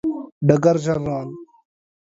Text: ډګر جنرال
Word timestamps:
ډګر 0.47 0.77
جنرال 0.85 1.29